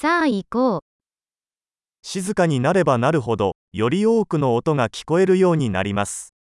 [0.00, 0.81] さあ行こう。
[2.01, 6.33] 静かになればなるほど、より多くの音が聞こえるようになります。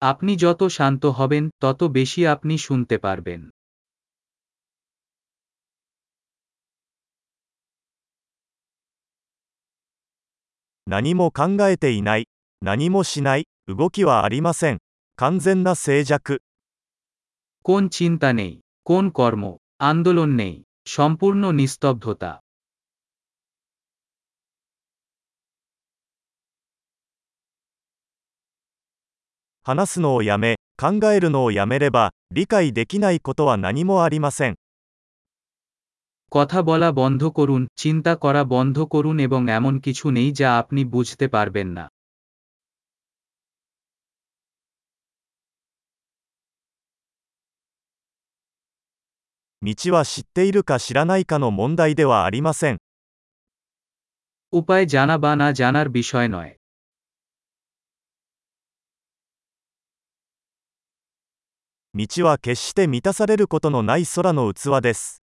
[0.00, 3.40] আপনি যত শান্ত হবেন তত বেশি আপনি শুনতে পারবেন
[10.86, 12.26] 何も考えていない、
[12.60, 14.78] 何もしない、動きはありません。
[15.16, 16.40] 完全な静寂。
[17.62, 18.52] কোন চিন্তা নেই
[18.88, 19.42] কোন কর্ম
[19.90, 20.54] আন্দোলন নেই
[20.85, 22.31] সম্পূর্ণ নিস্তব্ধতা
[29.69, 34.55] 話すのをやめ、考えるのをやめれば、理解できないことは何もありません。
[36.31, 41.25] কথা বলা বন্ধ করুন চিন্তা করা বন্ধ করুন এবং এমন কিছু নেই যা আপনি বুঝতে
[41.27, 41.85] পারবেন না
[49.61, 52.77] 道は知っているか知らないかの問題ではありません。
[54.51, 56.57] উপায় জানা বা না জানার বিষয় নয়
[61.93, 65.21] 道は決して満たされることのない空の器です。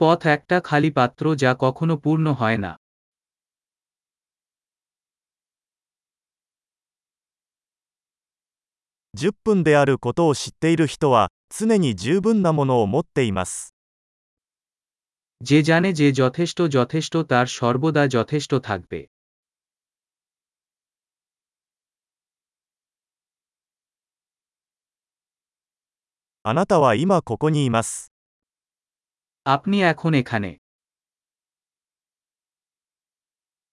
[0.00, 2.72] পথ একটা খালি পাত্র যা কখনো পূর্ণ হয় না
[9.14, 13.74] 10分であることを知っている人は、 常に十分なものを持っています。
[15.40, 19.00] যে জানে যে যথেষ্ট যথেষ্ট তার সর্বদা যথেষ্ট থাকবে
[26.46, 28.12] あなたは今ここにいます。
[29.46, 30.58] আপনি এখন এখানে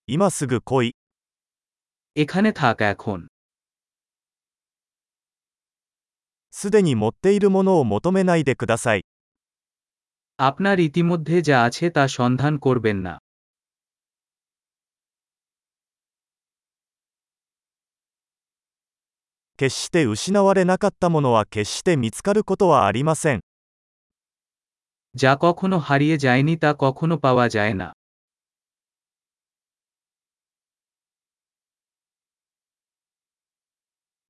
[0.07, 0.95] 今すぐ来い。
[2.15, 3.19] এখানে থাক এখন
[6.55, 9.05] すでに持っているものを求めないでください。
[10.49, 13.13] আপনার ইতিমধ্যে যা আছে তা সন্ধান করবেন না
[19.57, 23.39] 決して失われなかったものは決して見つかることはありません。
[25.21, 27.87] যা কখনো হারিয়ে যায়নি তা কখনো পাওয়া যায় না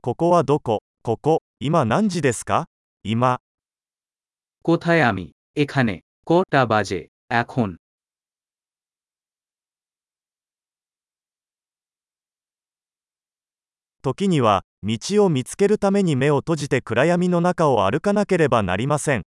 [0.02, 2.66] ここはどこここ、 今何時ですか
[3.06, 3.40] 今、
[4.66, 5.26] কোথায় আমি
[5.64, 5.96] এখানে
[6.30, 7.02] কটা বাজে
[7.42, 7.70] এখন
[14.04, 19.22] 時には、道を見つけるために目を閉じて暗闇の中を歩かなければなりません。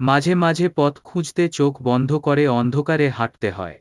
[0.00, 3.76] মাঝে মাঝে পথ খুঁজতে চোখ বন্ধ করে অন্ধকারে হাঁটতে হয়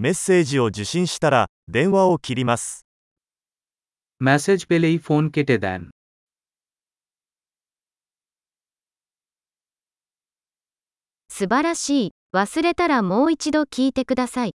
[0.00, 2.86] メッセージを受信したら、電話を切ります。
[4.20, 5.90] মেসেজ পেলেই ফোন কেটে দেন
[11.28, 12.12] 素晴らしい。
[12.34, 14.54] 忘れたらもう一度聞いてください。